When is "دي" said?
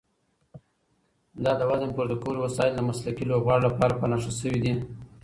4.63-4.73